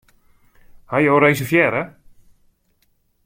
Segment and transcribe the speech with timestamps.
[0.93, 1.83] Hawwe jo reservearre?